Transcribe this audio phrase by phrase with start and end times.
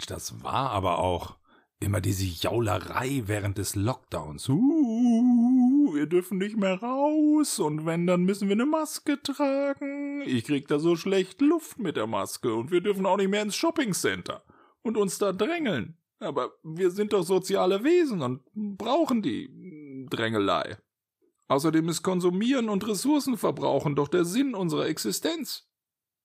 [0.00, 1.36] Mensch, das war aber auch
[1.78, 4.48] immer diese Jaulerei während des Lockdowns.
[4.48, 10.22] Uh, wir dürfen nicht mehr raus und wenn, dann müssen wir eine Maske tragen.
[10.22, 13.42] Ich krieg da so schlecht Luft mit der Maske und wir dürfen auch nicht mehr
[13.42, 14.42] ins Shoppingcenter
[14.80, 15.98] und uns da drängeln.
[16.18, 20.78] Aber wir sind doch soziale Wesen und brauchen die Drängelei.
[21.48, 25.68] Außerdem ist Konsumieren und Ressourcenverbrauchen doch der Sinn unserer Existenz.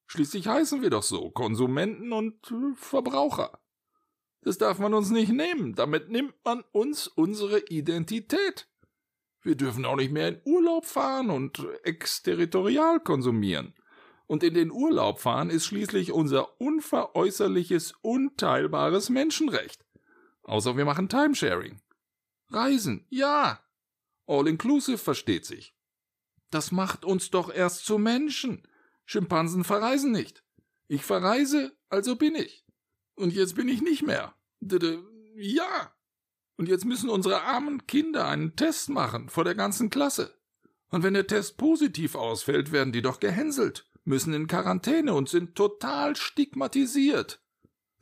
[0.07, 3.59] Schließlich heißen wir doch so Konsumenten und Verbraucher.
[4.45, 5.73] Das darf man uns nicht nehmen.
[5.73, 8.69] Damit nimmt man uns unsere Identität.
[9.41, 13.73] Wir dürfen auch nicht mehr in Urlaub fahren und exterritorial konsumieren.
[14.27, 19.83] Und in den Urlaub fahren ist schließlich unser unveräußerliches, unteilbares Menschenrecht.
[20.43, 21.81] Außer wir machen Timesharing.
[22.49, 23.63] Reisen, ja.
[24.27, 25.75] All inclusive versteht sich.
[26.51, 28.67] Das macht uns doch erst zu Menschen.
[29.05, 30.43] Schimpansen verreisen nicht.
[30.87, 32.63] Ich verreise, also bin ich.
[33.15, 34.35] Und jetzt bin ich nicht mehr.
[34.61, 35.93] Ja.
[36.57, 40.33] Und jetzt müssen unsere armen Kinder einen Test machen vor der ganzen Klasse.
[40.89, 45.55] Und wenn der Test positiv ausfällt, werden die doch gehänselt, müssen in Quarantäne und sind
[45.55, 47.41] total stigmatisiert.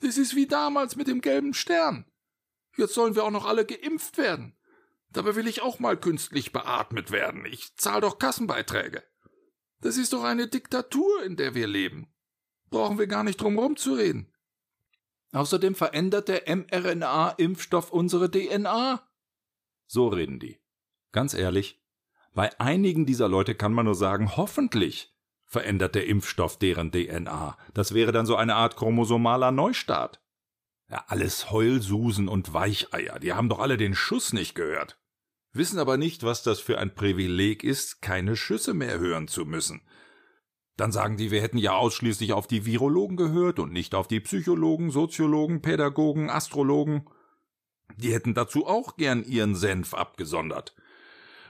[0.01, 2.05] Das ist wie damals mit dem gelben Stern.
[2.77, 4.57] Jetzt sollen wir auch noch alle geimpft werden.
[5.09, 7.45] Dabei will ich auch mal künstlich beatmet werden.
[7.45, 9.03] Ich zahl doch Kassenbeiträge.
[9.79, 12.13] Das ist doch eine Diktatur, in der wir leben.
[12.69, 14.32] Brauchen wir gar nicht drum rumzureden.
[15.33, 19.05] Außerdem verändert der mRNA-Impfstoff unsere DNA.
[19.87, 20.59] So reden die.
[21.11, 21.81] Ganz ehrlich,
[22.33, 25.13] bei einigen dieser Leute kann man nur sagen, hoffentlich
[25.45, 27.57] verändert der Impfstoff deren DNA.
[27.73, 30.21] Das wäre dann so eine Art chromosomaler Neustart.
[30.89, 34.97] Ja, alles Heulsusen und Weicheier, die haben doch alle den Schuss nicht gehört
[35.53, 39.81] wissen aber nicht, was das für ein Privileg ist, keine Schüsse mehr hören zu müssen.
[40.75, 44.19] Dann sagen die, wir hätten ja ausschließlich auf die Virologen gehört und nicht auf die
[44.19, 47.07] Psychologen, Soziologen, Pädagogen, Astrologen.
[47.97, 50.75] Die hätten dazu auch gern ihren Senf abgesondert.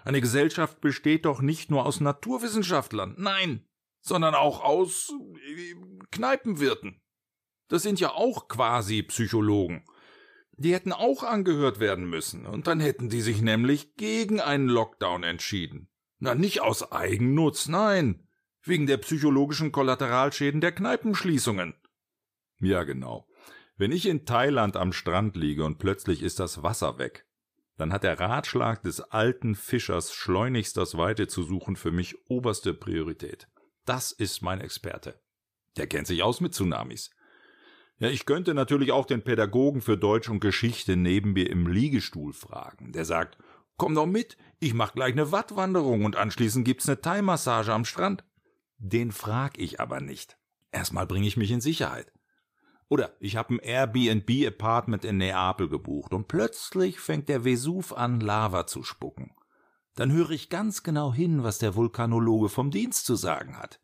[0.04, 3.66] Eine Gesellschaft besteht doch nicht nur aus Naturwissenschaftlern, nein,
[4.02, 5.14] sondern auch aus
[5.48, 5.76] äh,
[6.12, 7.02] Kneipenwirten.
[7.70, 9.86] Das sind ja auch quasi Psychologen.
[10.58, 15.24] Die hätten auch angehört werden müssen, und dann hätten die sich nämlich gegen einen Lockdown
[15.24, 15.90] entschieden.
[16.20, 18.23] Na, nicht aus Eigennutz, nein,
[18.64, 21.76] wegen der psychologischen Kollateralschäden der Kneipenschließungen.
[22.60, 23.28] Ja, genau.
[23.76, 27.26] Wenn ich in Thailand am Strand liege und plötzlich ist das Wasser weg,
[27.78, 32.74] dann hat der Ratschlag des alten Fischers schleunigst das Weite zu suchen für mich oberste
[32.74, 33.48] Priorität.
[33.86, 35.20] Das ist mein Experte.
[35.78, 37.10] Der kennt sich aus mit Tsunamis.
[37.98, 42.34] Ja, ich könnte natürlich auch den Pädagogen für Deutsch und Geschichte neben mir im Liegestuhl
[42.34, 42.92] fragen.
[42.92, 43.38] Der sagt,
[43.78, 48.24] komm doch mit, ich mach gleich eine Wattwanderung und anschließend gibt's eine Thai-Massage am Strand.
[48.78, 50.38] Den frag ich aber nicht.
[50.72, 52.12] Erstmal bringe ich mich in Sicherheit.
[52.90, 58.68] Oder ich habe ein Airbnb-Apartment in Neapel gebucht und plötzlich fängt der Vesuv an, Lava
[58.68, 59.32] zu spucken.
[59.96, 63.80] Dann höre ich ganz genau hin, was der Vulkanologe vom Dienst zu sagen hat.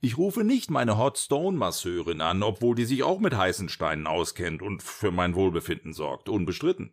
[0.00, 4.06] Ich rufe nicht meine Hot Stone Masseurin an, obwohl die sich auch mit heißen Steinen
[4.06, 6.92] auskennt und für mein Wohlbefinden sorgt, unbestritten.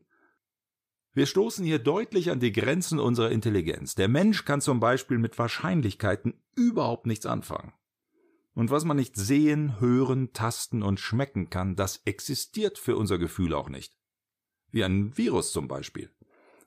[1.13, 3.95] Wir stoßen hier deutlich an die Grenzen unserer Intelligenz.
[3.95, 7.73] Der Mensch kann zum Beispiel mit Wahrscheinlichkeiten überhaupt nichts anfangen.
[8.53, 13.53] Und was man nicht sehen, hören, tasten und schmecken kann, das existiert für unser Gefühl
[13.53, 13.93] auch nicht.
[14.71, 16.09] Wie ein Virus zum Beispiel.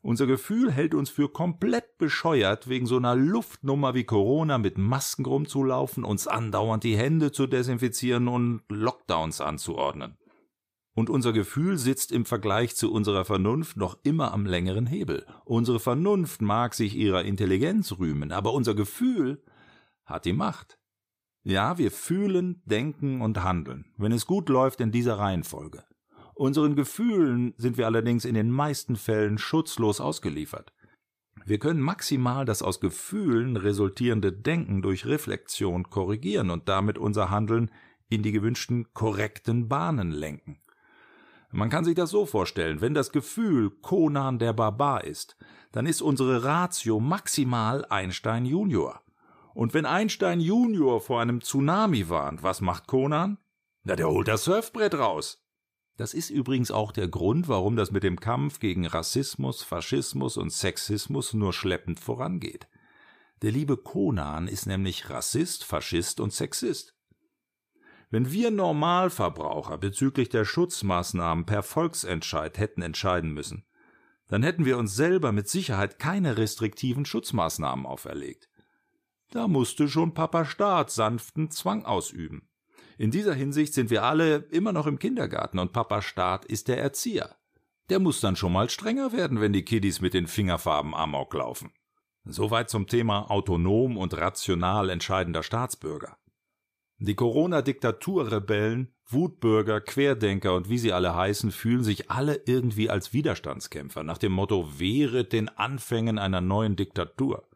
[0.03, 5.25] Unser Gefühl hält uns für komplett bescheuert, wegen so einer Luftnummer wie Corona mit Masken
[5.25, 10.19] rumzulaufen, uns andauernd die Hände zu desinfizieren und Lockdowns anzuordnen.
[10.95, 15.27] Und unser Gefühl sitzt im Vergleich zu unserer Vernunft noch immer am längeren Hebel.
[15.45, 19.43] Unsere Vernunft mag sich ihrer Intelligenz rühmen, aber unser Gefühl
[20.05, 20.79] hat die Macht.
[21.43, 25.85] Ja, wir fühlen, denken und handeln, wenn es gut läuft in dieser Reihenfolge.
[26.35, 30.73] Unseren Gefühlen sind wir allerdings in den meisten Fällen schutzlos ausgeliefert.
[31.45, 37.71] Wir können maximal das aus Gefühlen resultierende Denken durch Reflexion korrigieren und damit unser Handeln
[38.09, 40.61] in die gewünschten korrekten Bahnen lenken.
[41.57, 45.37] Man kann sich das so vorstellen, wenn das Gefühl Conan der Barbar ist,
[45.71, 49.03] dann ist unsere Ratio maximal Einstein Junior.
[49.55, 53.39] Und wenn Einstein Junior vor einem Tsunami warnt, was macht Conan?
[53.85, 55.45] Na, der holt das Surfbrett raus.
[55.97, 60.51] Das ist übrigens auch der Grund, warum das mit dem Kampf gegen Rassismus, Faschismus und
[60.51, 62.67] Sexismus nur schleppend vorangeht.
[63.43, 66.94] Der liebe Konan ist nämlich Rassist, Faschist und Sexist.
[68.15, 73.65] Wenn wir Normalverbraucher bezüglich der Schutzmaßnahmen per Volksentscheid hätten entscheiden müssen,
[74.29, 78.49] dann hätten wir uns selber mit Sicherheit keine restriktiven Schutzmaßnahmen auferlegt.
[79.33, 82.49] Da musste schon Papa Staat sanften Zwang ausüben.
[82.99, 86.79] In dieser Hinsicht sind wir alle immer noch im Kindergarten und Papa Staat ist der
[86.79, 87.35] Erzieher.
[87.89, 91.73] Der muss dann schon mal strenger werden, wenn die Kiddies mit den Fingerfarben Amok laufen.
[92.25, 96.17] Soweit zum Thema autonom und rational entscheidender Staatsbürger.
[96.99, 104.05] Die Corona-Diktaturrebellen, Wutbürger, Querdenker und wie sie alle heißen, fühlen sich alle irgendwie als Widerstandskämpfer
[104.05, 107.49] nach dem Motto Wehret den Anfängen einer neuen Diktatur.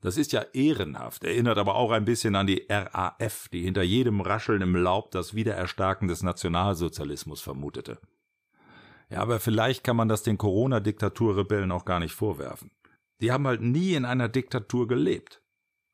[0.00, 4.20] Das ist ja ehrenhaft, erinnert aber auch ein bisschen an die RAF, die hinter jedem
[4.20, 7.98] Rascheln im Laub das Wiedererstarken des Nationalsozialismus vermutete.
[9.10, 12.70] Ja, aber vielleicht kann man das den Corona-Diktaturrebellen auch gar nicht vorwerfen.
[13.20, 15.40] Die haben halt nie in einer Diktatur gelebt.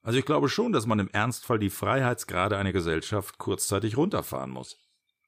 [0.02, 4.79] Also ich glaube schon, dass man im Ernstfall die Freiheitsgrade einer Gesellschaft kurzzeitig runterfahren muss.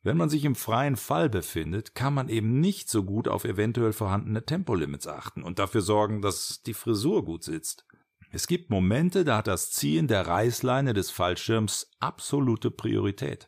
[0.02, 3.92] Wenn man sich im freien Fall befindet, kann man eben nicht so gut auf eventuell
[3.92, 7.86] vorhandene Tempolimits achten und dafür sorgen, dass die Frisur gut sitzt.
[8.30, 13.46] Es gibt Momente, da hat das Ziehen der Reißleine des Fallschirms absolute Priorität.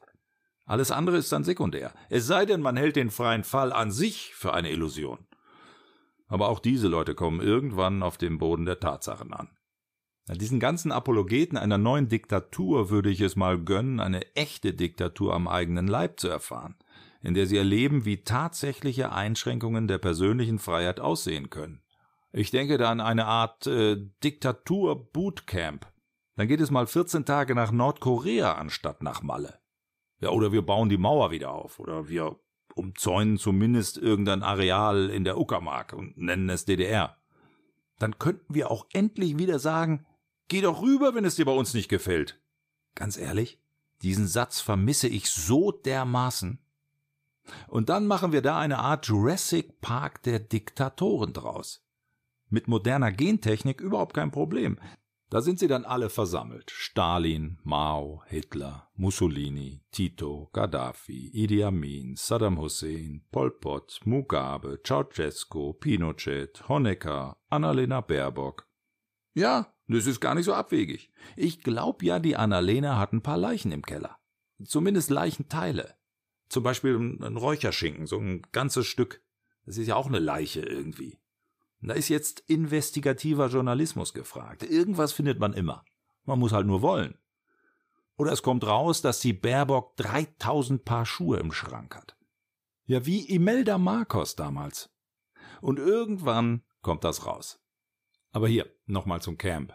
[0.67, 4.35] Alles andere ist dann sekundär, es sei denn, man hält den freien Fall an sich
[4.35, 5.27] für eine Illusion.
[6.29, 9.51] Aber auch diese Leute kommen irgendwann auf dem Boden der Tatsachen an.
[10.29, 15.47] Diesen ganzen Apologeten einer neuen Diktatur würde ich es mal gönnen, eine echte Diktatur am
[15.47, 16.77] eigenen Leib zu erfahren,
[17.23, 21.83] in der sie erleben, wie tatsächliche Einschränkungen der persönlichen Freiheit aussehen können.
[22.33, 25.87] Ich denke da an eine Art äh, Diktatur-Bootcamp.
[26.37, 29.61] Dann geht es mal 14 Tage nach Nordkorea anstatt nach Malle.
[30.21, 32.41] Ja, oder wir bauen die Mauer wieder auf, oder wir
[32.75, 37.19] umzäunen zumindest irgendein Areal in der Uckermark und nennen es DDR.
[37.99, 40.07] Dann könnten wir auch endlich wieder sagen,
[40.49, 42.41] Geh doch rüber, wenn es dir bei uns nicht gefällt.
[42.95, 43.59] Ganz ehrlich,
[44.03, 46.59] diesen Satz vermisse ich so dermaßen.
[47.69, 51.85] Und dann machen wir da eine Art Jurassic Park der Diktatoren draus.
[52.49, 54.79] Mit moderner Gentechnik überhaupt kein Problem.
[55.31, 56.71] Da sind sie dann alle versammelt.
[56.71, 66.69] Stalin, Mao, Hitler, Mussolini, Tito, Gaddafi, Idi Amin, Saddam Hussein, Pol Pot, Mugabe, Ceausescu, Pinochet,
[66.69, 68.69] Honecker, Annalena Baerbock.
[69.35, 71.11] Ja, das ist gar nicht so abwegig.
[71.37, 74.19] Ich glaub ja, die Annalena hat ein paar Leichen im Keller.
[74.65, 75.95] Zumindest Leichenteile.
[76.49, 79.23] Zum Beispiel ein Räucherschinken, so ein ganzes Stück.
[79.67, 81.19] Das ist ja auch eine Leiche irgendwie.
[81.81, 84.63] Da ist jetzt investigativer Journalismus gefragt.
[84.63, 85.85] Irgendwas findet man immer.
[86.25, 87.19] Man muss halt nur wollen.
[88.17, 92.17] Oder es kommt raus, dass die Baerbock 3000 Paar Schuhe im Schrank hat.
[92.87, 94.91] Ja, wie Imelda Marcos damals.
[95.61, 97.64] Und irgendwann kommt das raus.
[98.35, 99.73] Aber hier, nochmal zum Camp.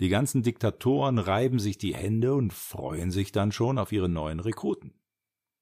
[0.00, 4.40] Die ganzen Diktatoren reiben sich die Hände und freuen sich dann schon auf ihre neuen
[4.40, 4.98] Rekruten.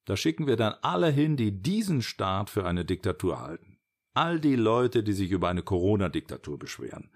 [0.05, 3.77] Da schicken wir dann alle hin, die diesen Staat für eine Diktatur halten.
[4.15, 7.11] All die Leute, die sich über eine Corona-Diktatur beschweren.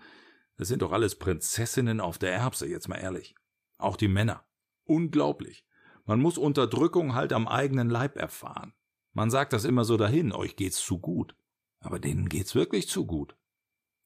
[0.56, 3.34] Das sind doch alles Prinzessinnen auf der Erbse, jetzt mal ehrlich.
[3.80, 4.46] Auch die Männer.
[4.84, 5.66] Unglaublich.
[6.06, 8.74] Man muss Unterdrückung halt am eigenen Leib erfahren.
[9.14, 11.36] Man sagt das immer so dahin, euch geht's zu gut.
[11.80, 13.36] Aber denen geht's wirklich zu gut.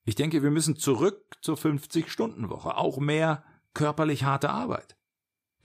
[0.04, 3.44] Ich denke, wir müssen zurück zur 50-Stunden-Woche, auch mehr
[3.74, 4.98] körperlich harte Arbeit.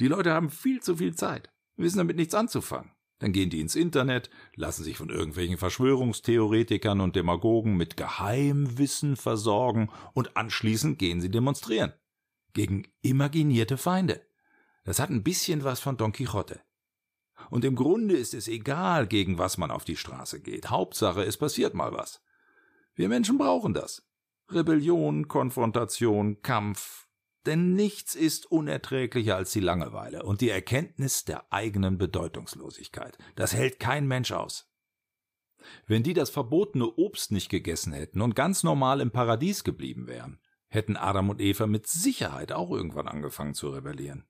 [0.01, 2.93] Die Leute haben viel zu viel Zeit, wissen damit nichts anzufangen.
[3.19, 9.91] Dann gehen die ins Internet, lassen sich von irgendwelchen Verschwörungstheoretikern und Demagogen mit Geheimwissen versorgen
[10.13, 11.95] und anschließend gehen sie demonstrieren.
[12.53, 14.21] Gegen imaginierte Feinde.
[14.85, 16.61] Das hat ein bisschen was von Don Quixote.
[17.49, 20.69] Und im Grunde ist es egal, gegen was man auf die Straße geht.
[20.69, 22.23] Hauptsache, es passiert mal was.
[22.95, 24.07] Wir Menschen brauchen das.
[24.51, 27.09] Rebellion, Konfrontation, Kampf.
[27.47, 33.17] Denn nichts ist unerträglicher als die Langeweile und die Erkenntnis der eigenen Bedeutungslosigkeit.
[33.37, 34.73] Das hält kein Mensch aus.
[35.87, 40.41] Wenn die das verbotene Obst nicht gegessen hätten und ganz normal im Paradies geblieben wären,
[40.69, 44.27] hätten Adam und Eva mit Sicherheit auch irgendwann angefangen zu rebellieren.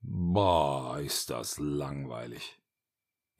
[0.00, 2.59] Boah, ist das langweilig.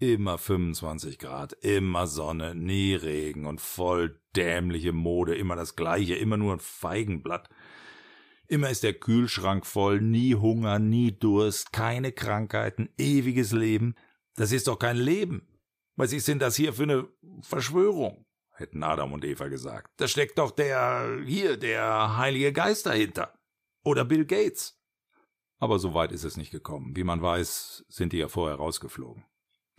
[0.00, 6.38] Immer 25 Grad, immer Sonne, nie Regen und voll dämliche Mode, immer das gleiche, immer
[6.38, 7.50] nur ein Feigenblatt.
[8.48, 13.94] Immer ist der Kühlschrank voll, nie Hunger, nie Durst, keine Krankheiten, ewiges Leben.
[14.36, 15.46] Das ist doch kein Leben.
[15.96, 17.06] Was ist denn das hier für eine
[17.42, 18.24] Verschwörung?
[18.54, 19.92] hätten Adam und Eva gesagt.
[19.98, 23.34] Da steckt doch der, hier, der Heilige Geist dahinter.
[23.84, 24.80] Oder Bill Gates.
[25.58, 26.96] Aber so weit ist es nicht gekommen.
[26.96, 29.24] Wie man weiß, sind die ja vorher rausgeflogen.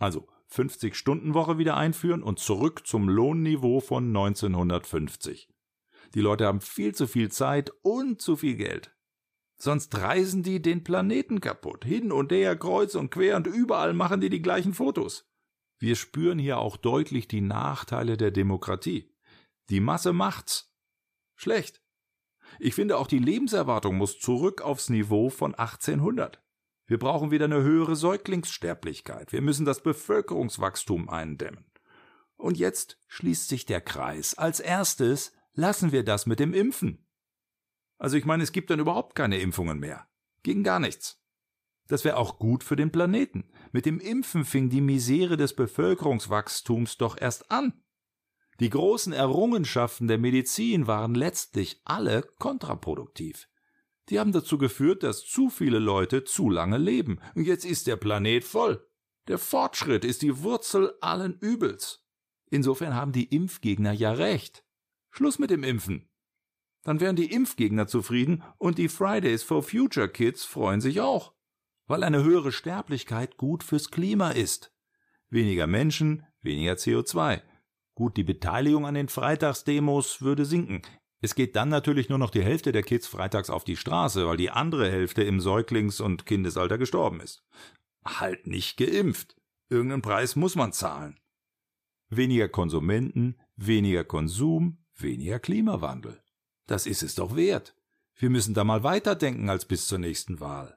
[0.02, 5.48] Also 50-Stunden-Woche wieder einführen und zurück zum Lohnniveau von 1950.
[6.14, 8.96] Die Leute haben viel zu viel Zeit und zu viel Geld.
[9.56, 11.84] Sonst reisen die den Planeten kaputt.
[11.84, 15.30] Hin und her, kreuz und quer und überall machen die die gleichen Fotos.
[15.78, 19.14] Wir spüren hier auch deutlich die Nachteile der Demokratie.
[19.70, 20.74] Die Masse macht's.
[21.36, 21.80] Schlecht.
[22.58, 26.41] Ich finde auch die Lebenserwartung muss zurück aufs Niveau von 1800.
[26.92, 29.32] Wir brauchen wieder eine höhere Säuglingssterblichkeit.
[29.32, 31.64] Wir müssen das Bevölkerungswachstum eindämmen.
[32.36, 34.34] Und jetzt schließt sich der Kreis.
[34.34, 37.08] Als erstes lassen wir das mit dem Impfen.
[37.96, 40.06] Also ich meine, es gibt dann überhaupt keine Impfungen mehr.
[40.42, 41.18] Gegen gar nichts.
[41.88, 43.50] Das wäre auch gut für den Planeten.
[43.72, 47.72] Mit dem Impfen fing die Misere des Bevölkerungswachstums doch erst an.
[48.60, 53.48] Die großen Errungenschaften der Medizin waren letztlich alle kontraproduktiv.
[54.08, 57.20] Die haben dazu geführt, dass zu viele Leute zu lange leben.
[57.34, 58.86] Und jetzt ist der Planet voll.
[59.28, 62.04] Der Fortschritt ist die Wurzel allen Übels.
[62.50, 64.64] Insofern haben die Impfgegner ja recht.
[65.10, 66.08] Schluss mit dem Impfen.
[66.82, 71.34] Dann wären die Impfgegner zufrieden und die Fridays for Future Kids freuen sich auch.
[71.86, 74.74] Weil eine höhere Sterblichkeit gut fürs Klima ist.
[75.30, 77.42] Weniger Menschen, weniger CO2.
[77.94, 80.82] Gut, die Beteiligung an den Freitagsdemos würde sinken.
[81.22, 84.36] Es geht dann natürlich nur noch die Hälfte der Kids freitags auf die Straße, weil
[84.36, 87.44] die andere Hälfte im Säuglings- und Kindesalter gestorben ist.
[88.04, 89.36] Halt nicht geimpft.
[89.68, 91.20] Irgendeinen Preis muss man zahlen.
[92.10, 96.20] Weniger Konsumenten, weniger Konsum, weniger Klimawandel.
[96.66, 97.76] Das ist es doch wert.
[98.16, 100.76] Wir müssen da mal weiterdenken als bis zur nächsten Wahl.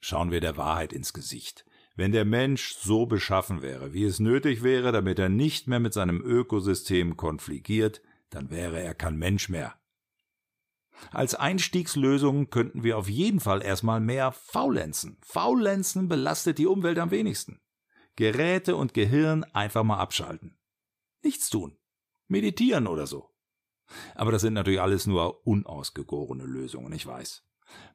[0.00, 1.64] Schauen wir der Wahrheit ins Gesicht.
[1.94, 5.92] Wenn der Mensch so beschaffen wäre, wie es nötig wäre, damit er nicht mehr mit
[5.92, 9.78] seinem Ökosystem konfligiert, dann wäre er kein Mensch mehr.
[11.10, 15.18] Als Einstiegslösung könnten wir auf jeden Fall erstmal mehr faulenzen.
[15.22, 17.60] Faulenzen belastet die Umwelt am wenigsten.
[18.16, 20.58] Geräte und Gehirn einfach mal abschalten.
[21.22, 21.78] Nichts tun.
[22.26, 23.30] Meditieren oder so.
[24.14, 27.44] Aber das sind natürlich alles nur unausgegorene Lösungen, ich weiß.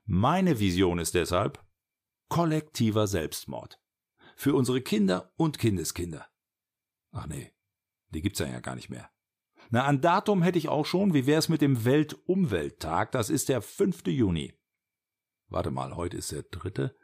[0.06, 1.63] Meine Vision ist deshalb
[2.30, 3.80] kollektiver Selbstmord.
[4.36, 6.28] Für unsere Kinder und Kindeskinder.
[7.12, 7.54] Ach nee,
[8.10, 9.12] die gibt's ja gar nicht mehr.
[9.74, 11.15] Na, ein Datum hätte ich auch schon.
[11.15, 13.12] Wie wär's mit dem Weltumwelttag?
[13.12, 14.06] Das ist der 5.
[14.06, 14.53] Juni.
[15.48, 16.96] Warte mal, heute ist der dritte.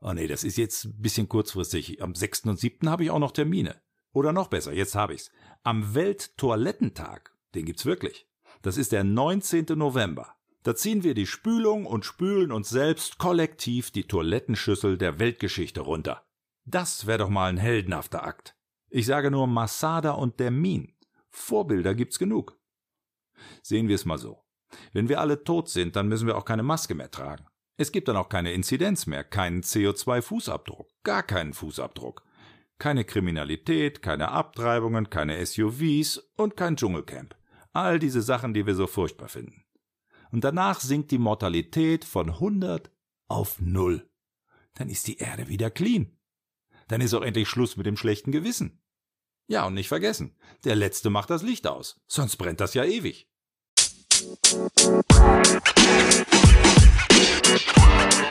[0.00, 2.02] Oh nee, das ist jetzt ein bisschen kurzfristig.
[2.02, 2.46] Am 6.
[2.46, 2.90] und 7.
[2.90, 3.80] habe ich auch noch Termine.
[4.12, 5.30] Oder noch besser, jetzt habe ich's.
[5.62, 8.26] Am Welttoilettentag, den gibt's wirklich.
[8.62, 9.66] Das ist der 19.
[9.76, 10.34] November.
[10.64, 16.26] Da ziehen wir die Spülung und spülen uns selbst kollektiv die Toilettenschüssel der Weltgeschichte runter.
[16.64, 18.56] Das wäre doch mal ein heldenhafter Akt.
[18.90, 20.92] Ich sage nur Masada und der Min.
[21.38, 22.58] Vorbilder gibt's genug.
[23.62, 24.44] Sehen wir es mal so.
[24.92, 27.46] Wenn wir alle tot sind, dann müssen wir auch keine Maske mehr tragen.
[27.76, 32.24] Es gibt dann auch keine Inzidenz mehr, keinen CO2-Fußabdruck, gar keinen Fußabdruck.
[32.78, 37.36] Keine Kriminalität, keine Abtreibungen, keine SUVs und kein Dschungelcamp.
[37.72, 39.64] All diese Sachen, die wir so furchtbar finden.
[40.30, 42.90] Und danach sinkt die Mortalität von 100
[43.28, 44.08] auf 0.
[44.74, 46.16] Dann ist die Erde wieder clean.
[46.88, 48.80] Dann ist auch endlich Schluss mit dem schlechten Gewissen.
[49.50, 53.28] Ja, und nicht vergessen, der Letzte macht das Licht aus, sonst brennt das ja ewig.
[57.76, 58.28] Man.